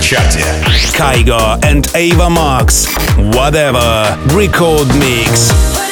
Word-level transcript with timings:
Kygo 0.00 1.62
and 1.64 1.86
Ava 1.94 2.30
Max. 2.30 2.86
Whatever. 3.16 4.16
Record 4.34 4.88
Mix. 4.98 5.87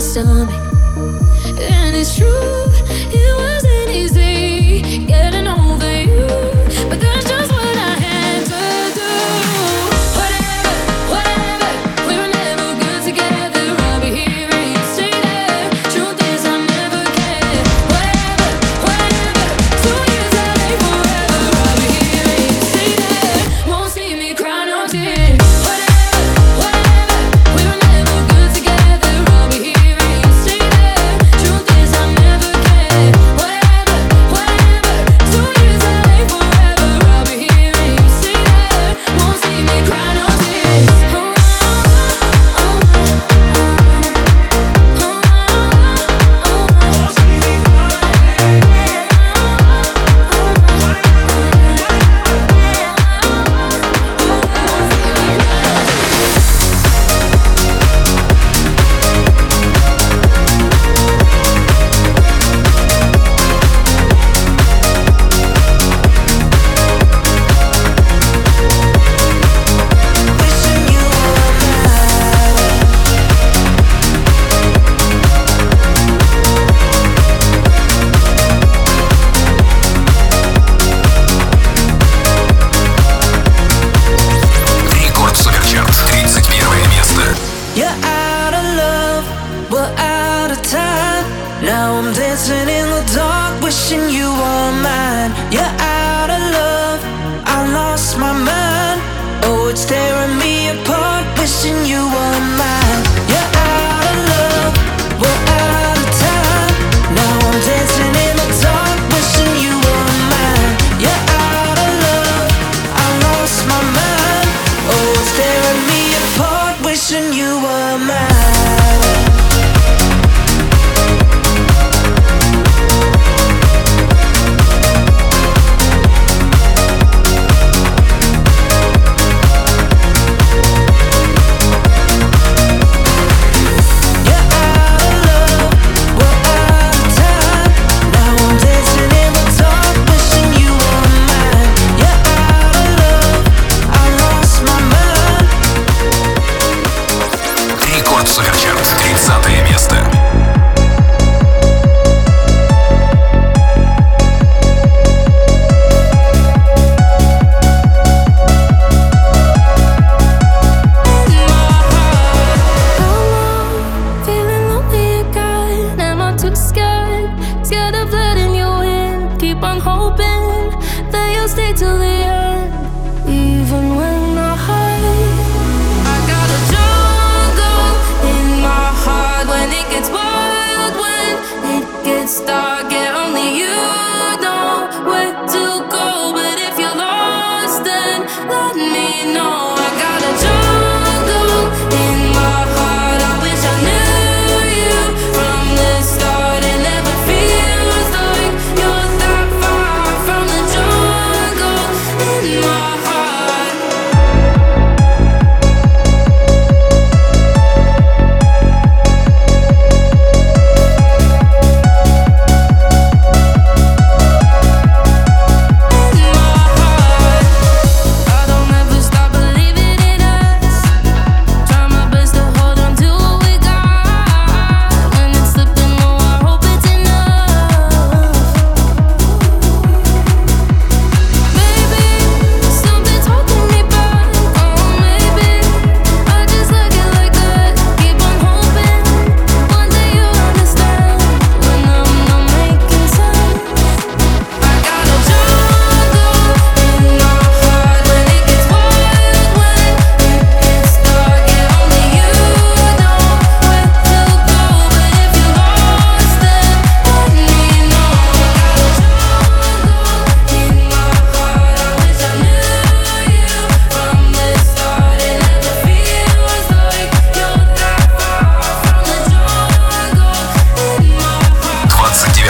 stomach. 0.00 0.69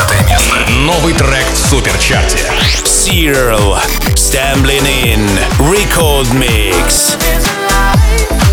Пятое 0.00 0.26
место. 0.28 0.54
Новый 0.70 1.12
трек 1.12 1.44
в 1.52 1.58
суперчарте. 1.58 2.50
Cyril. 2.84 3.78
Stumbling 4.14 4.86
In. 5.04 5.28
Record 5.58 6.32
Mix. 6.32 7.16
Record 7.16 8.30
Mix. 8.30 8.49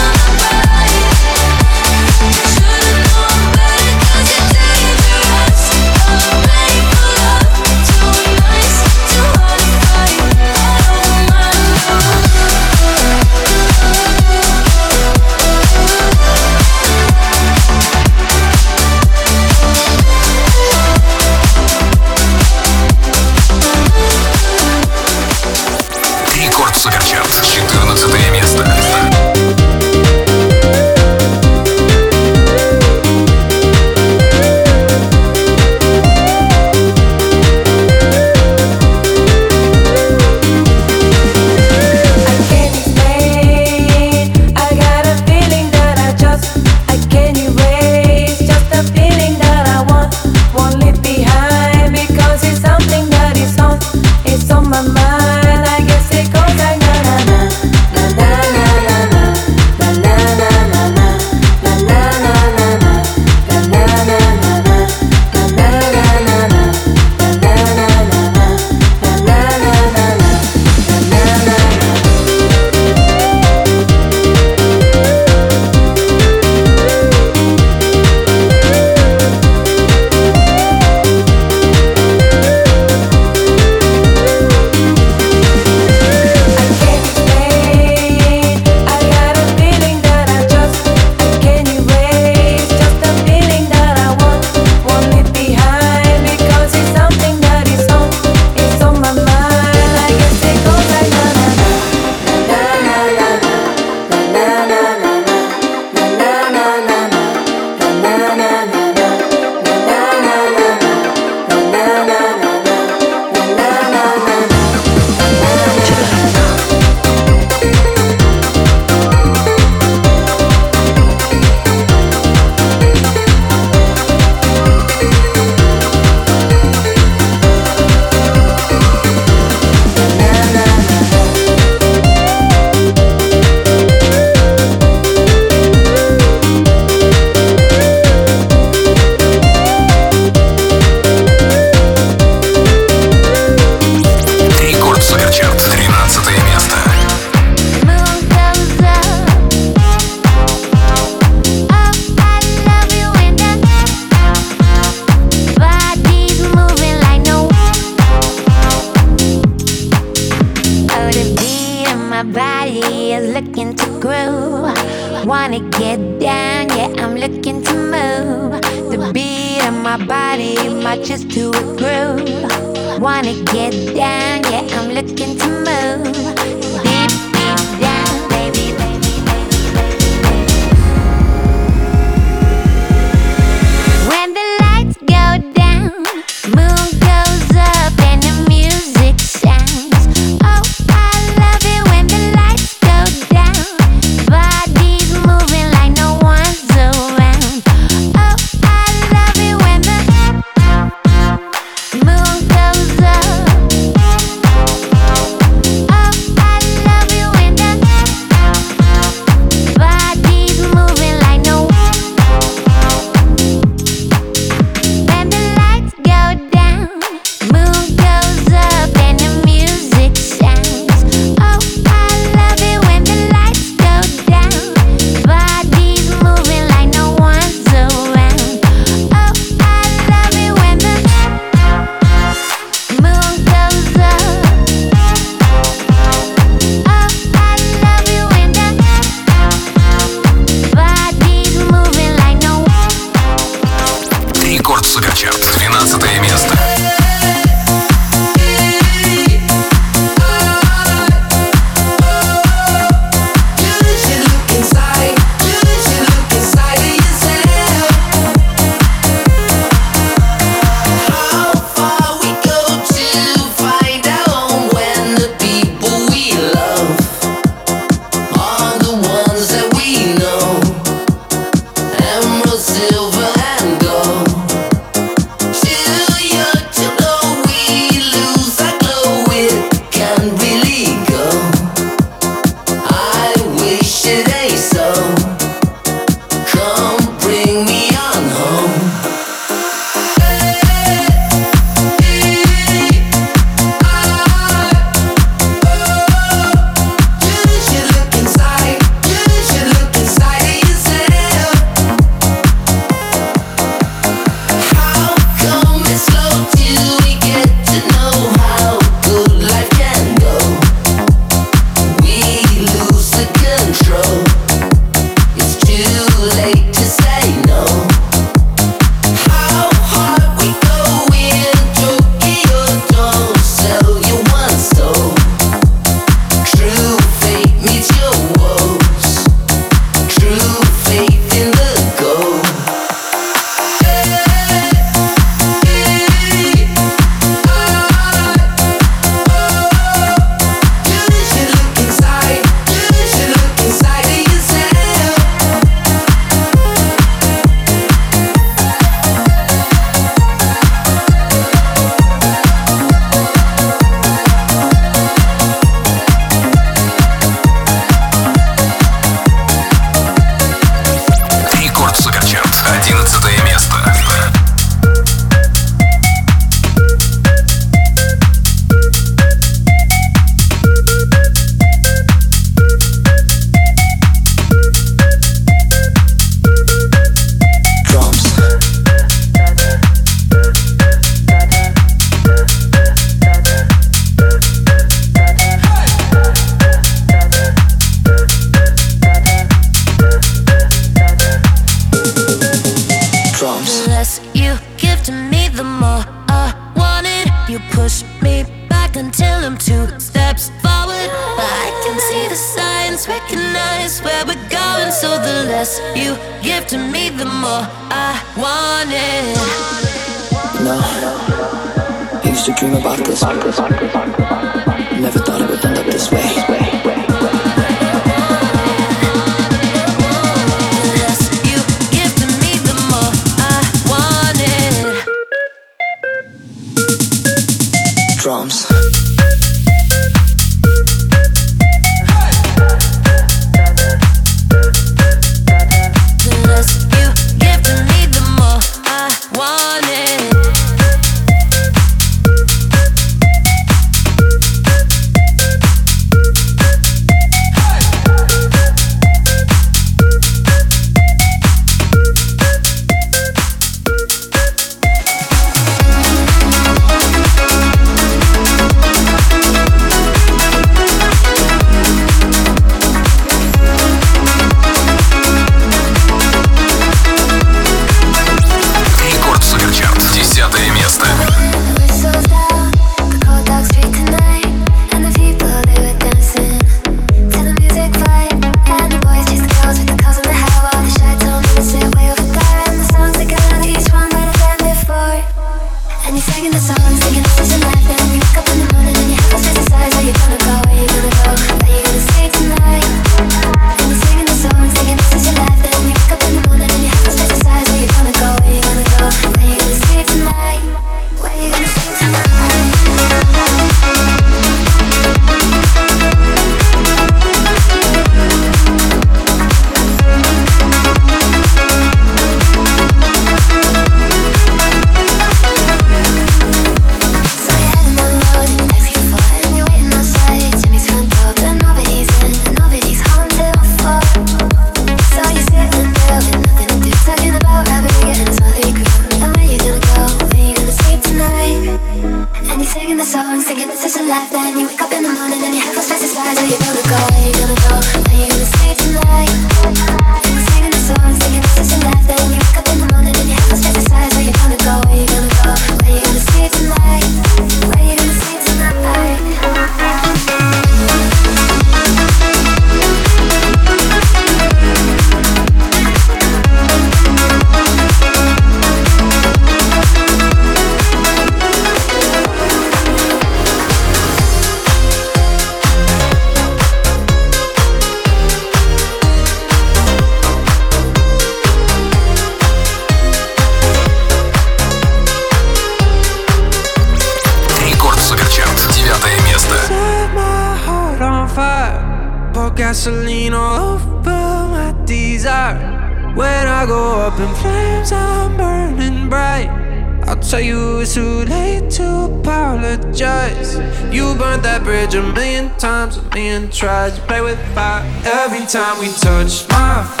touch, 596.91 597.07
play 597.07 597.21
with 597.21 597.39
fire. 597.53 597.83
Every 598.05 598.45
time 598.45 598.79
we 598.79 598.87
touch 598.93 599.47
my 599.49 600.00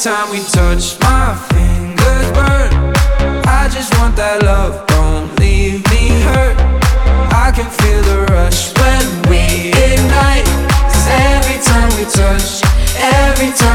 time 0.00 0.30
we 0.30 0.38
touch, 0.38 0.98
my 1.00 1.36
fingers 1.52 2.32
burn. 2.32 2.72
I 3.44 3.68
just 3.70 3.92
want 3.98 4.16
that 4.16 4.42
love, 4.42 4.86
don't 4.86 5.28
leave 5.38 5.84
me 5.90 6.08
hurt. 6.24 6.56
I 7.30 7.52
can 7.54 7.68
feel 7.68 8.00
the 8.08 8.32
rush 8.32 8.72
when 8.80 9.04
we 9.28 9.68
ignite. 9.76 10.48
Cause 10.88 11.06
every 11.06 11.60
time 11.60 11.90
we 11.98 12.04
touch, 12.08 12.62
every 12.96 13.52
time. 13.58 13.69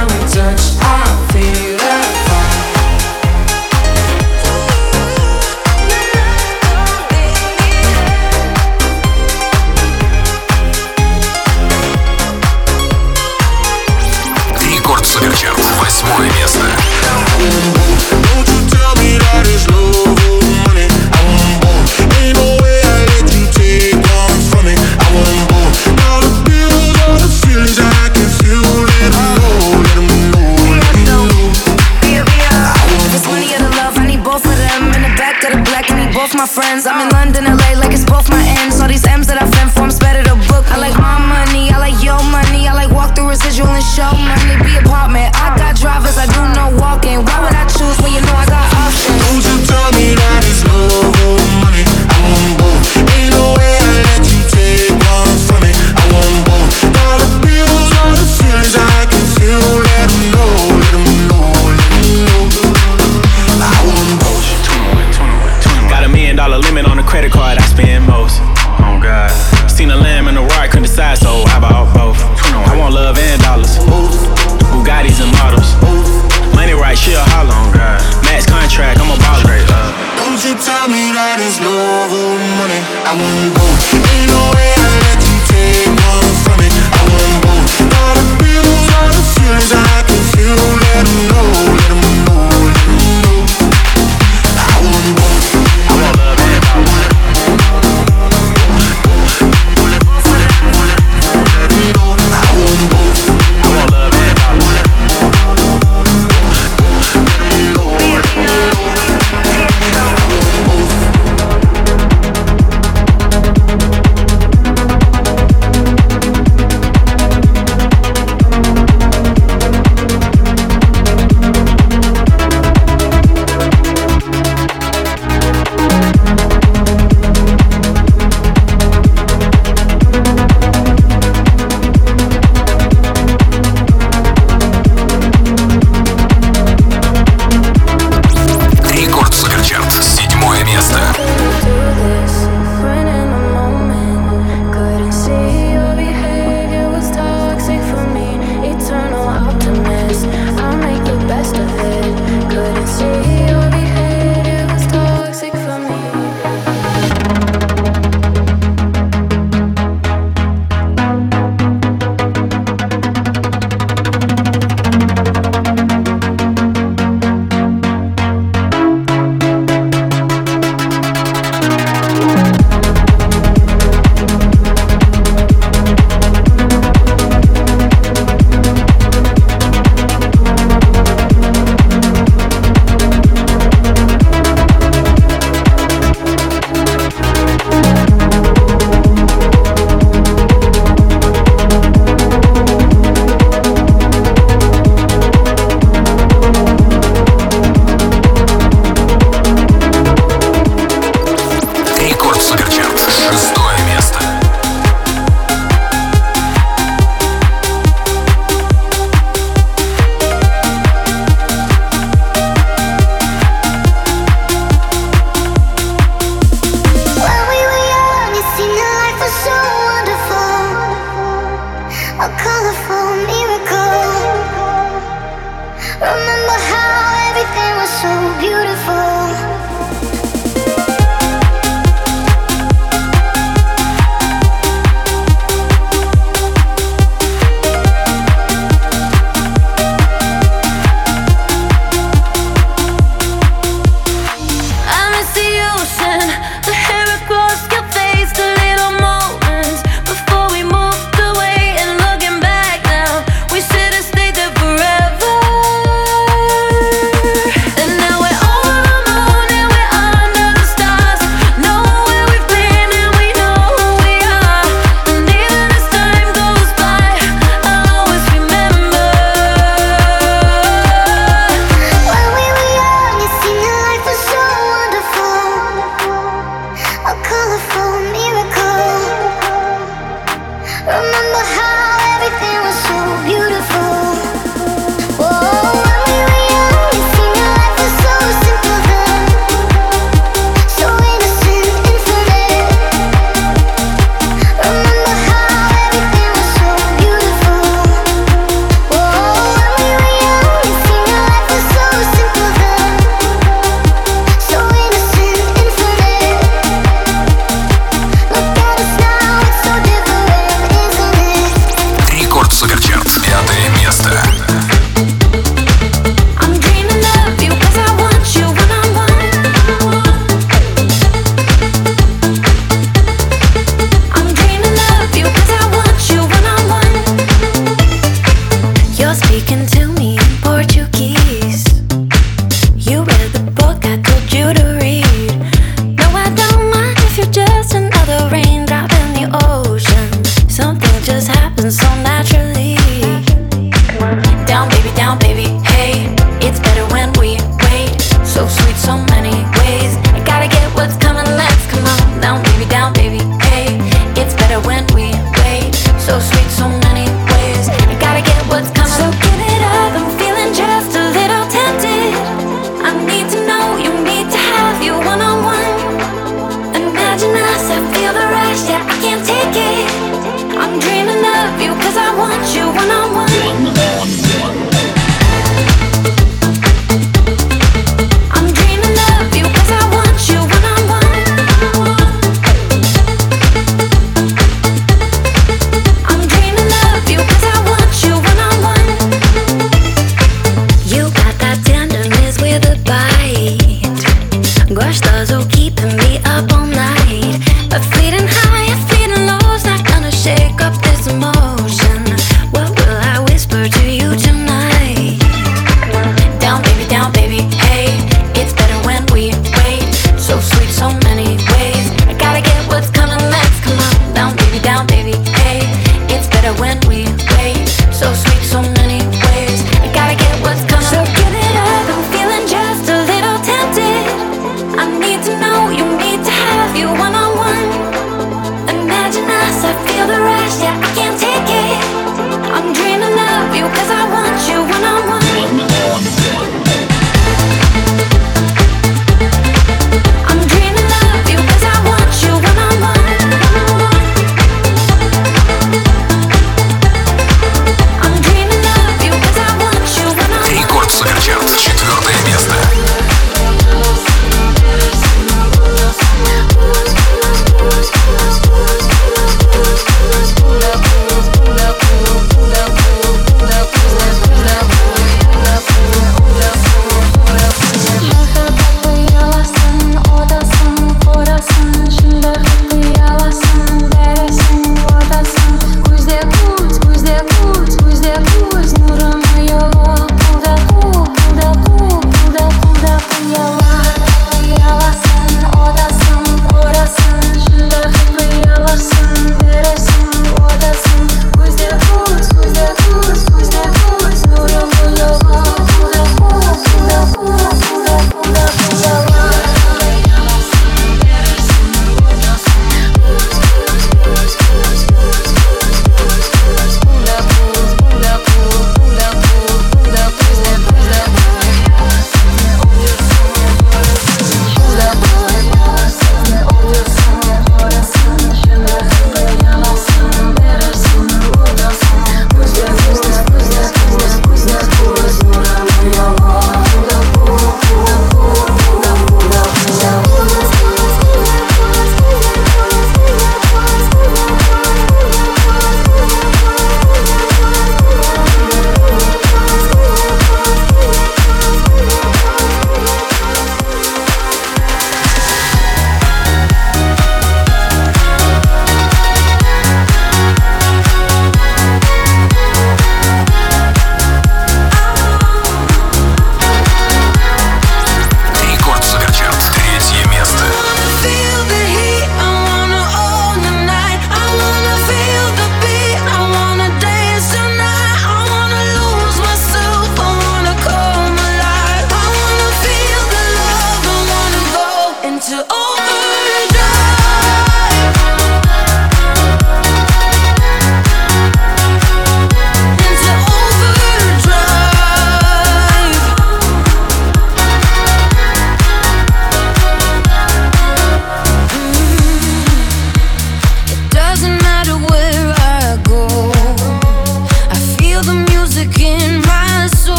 speaking 329.16 329.66
to 329.68 329.88
me 329.88 330.18
in 330.18 330.38
Portuguese. 330.41 331.05